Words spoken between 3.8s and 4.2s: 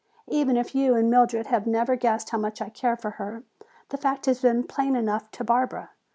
the